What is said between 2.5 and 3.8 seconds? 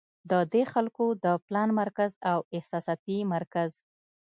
احساساتي مرکز